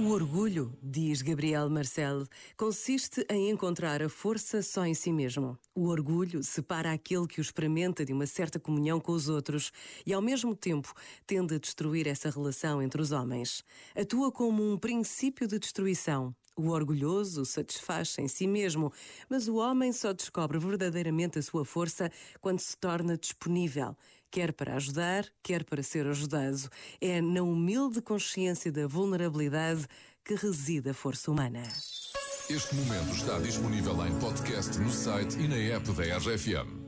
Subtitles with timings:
[0.00, 2.24] O orgulho, diz Gabriel Marcel,
[2.56, 5.58] consiste em encontrar a força só em si mesmo.
[5.74, 9.72] O orgulho separa aquele que o experimenta de uma certa comunhão com os outros
[10.06, 10.94] e, ao mesmo tempo,
[11.26, 13.64] tende a destruir essa relação entre os homens.
[13.92, 18.92] Atua como um princípio de destruição, o orgulhoso satisfaz-se em si mesmo,
[19.28, 23.96] mas o homem só descobre verdadeiramente a sua força quando se torna disponível,
[24.30, 26.68] quer para ajudar, quer para ser ajudado.
[27.00, 29.86] É na humilde consciência da vulnerabilidade
[30.24, 31.62] que reside a força humana.
[32.50, 36.87] Este momento está disponível em podcast no site e na app da RFM.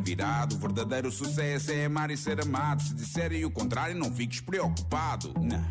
[0.01, 0.55] virado.
[0.55, 2.81] O verdadeiro sucesso é amar e ser amado.
[2.81, 5.33] Se disserem o contrário, não fiques preocupado.
[5.39, 5.65] Não,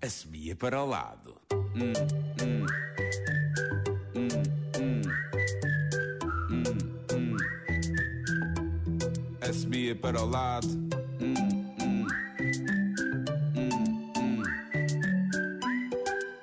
[0.00, 1.34] assobia para o lado.
[1.52, 1.92] Hum,
[2.42, 2.66] hum.
[4.14, 4.28] Hum,
[4.78, 5.02] hum.
[6.50, 6.62] Hum,
[7.12, 7.36] hum.
[9.40, 10.68] Assobia para o lado.
[11.20, 11.34] Hum,
[11.80, 12.06] hum.
[13.56, 13.72] Hum,
[14.16, 14.42] hum.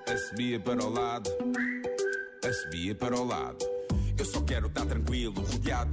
[0.08, 1.30] Assobia para o lado.
[2.48, 3.74] Assobia para o lado.
[4.18, 5.93] Eu só quero estar tranquilo, rodeado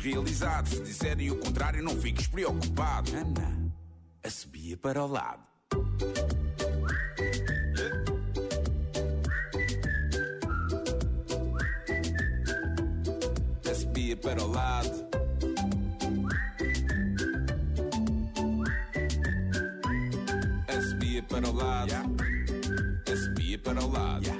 [0.00, 0.68] realizado.
[0.68, 3.10] Se disserem o contrário, não fiques preocupado.
[3.14, 3.72] Ana,
[4.24, 5.42] a para o lado.
[13.62, 15.08] A para o lado.
[20.68, 21.94] A para o lado.
[23.06, 24.39] A para o lado.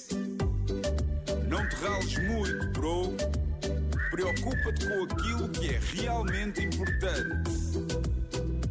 [1.51, 3.13] não te rales muito, bro.
[4.09, 7.51] Preocupa-te com aquilo que é realmente importante.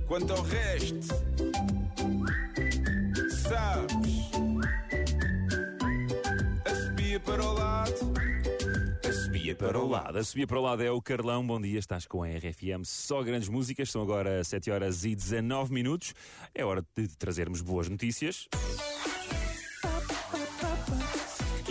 [0.08, 1.06] Quanto ao resto,
[3.28, 4.30] sabes,
[6.64, 8.12] a subia para o lado.
[9.06, 10.18] A subia para o lado.
[10.18, 11.46] A subia para o lado é o Carlão.
[11.46, 12.82] Bom dia, estás com a RFM.
[12.84, 13.90] Só grandes músicas.
[13.90, 16.14] São agora 7 horas e 19 minutos.
[16.54, 18.48] É hora de trazermos boas notícias.
[18.54, 18.89] E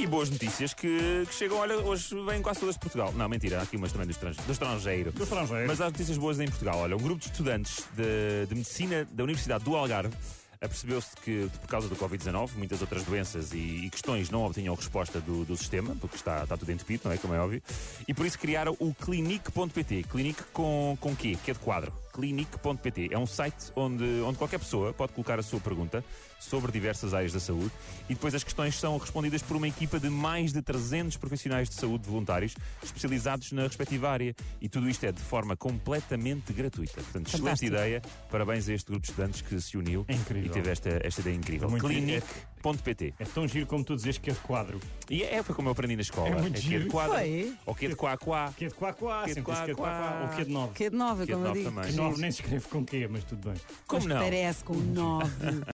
[0.09, 3.13] boas notícias que, que, chegam, olha, hoje vêm quase todas de Portugal.
[3.13, 4.45] Não, mentira, há aqui umas também do estrangeiro.
[4.45, 5.11] Do estrangeiro.
[5.11, 5.67] Do estrangeiro.
[5.67, 6.79] Mas há notícias boas em Portugal.
[6.79, 10.13] Olha, um grupo de estudantes de, de medicina da Universidade do Algarve
[10.61, 15.21] apercebeu-se que, por causa do Covid-19, muitas outras doenças e, e, questões não obtinham resposta
[15.21, 17.17] do, do sistema, porque está, está tudo entupido, não é?
[17.17, 17.61] Como é óbvio.
[18.07, 20.03] E por isso criaram o Clinic.pt.
[20.03, 21.37] Clinic com, com quê?
[21.43, 21.93] Que é de quadro.
[22.19, 23.09] Clinic.pt.
[23.11, 26.03] É um site onde, onde qualquer pessoa pode colocar a sua pergunta
[26.37, 27.71] sobre diversas áreas da saúde
[28.09, 31.75] e depois as questões são respondidas por uma equipa de mais de 300 profissionais de
[31.75, 34.35] saúde voluntários especializados na respectiva área.
[34.61, 36.93] E tudo isto é de forma completamente gratuita.
[36.95, 37.47] Portanto, Fantástico.
[37.47, 38.01] excelente ideia.
[38.29, 41.35] Parabéns a este grupo de estudantes que se uniu é e teve esta, esta ideia
[41.35, 41.75] incrível.
[41.75, 43.13] É Clinic.pt.
[43.19, 44.79] É, é tão giro como tu dizes que é de quadro.
[45.09, 46.29] E é, foi como eu aprendi na escola.
[46.29, 46.69] É muito é giro.
[46.69, 47.15] Que é de quadro.
[47.15, 47.53] Foi.
[47.65, 48.53] Ou que é de quá quá.
[48.55, 49.23] Que é de quá quá.
[49.23, 50.19] Que é de quá quá.
[50.23, 50.73] Ou que é de nove.
[50.73, 51.71] Que é de nove, como eu digo.
[52.15, 53.59] Que nove nem se escreve com quê, mas tudo bem.
[53.87, 54.17] Como não?
[54.19, 55.31] Parece com nove.